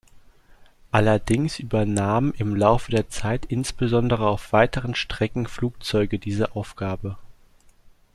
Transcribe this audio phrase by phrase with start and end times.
[0.91, 7.19] Allerdings übernahmen im Laufe der Zeit insbesondere auf weiteren Strecken Flugzeuge diese Aufgabe.